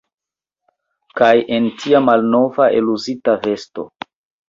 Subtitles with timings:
[1.21, 1.29] Kaj
[1.59, 3.91] en tia malnova, eluzita vesto!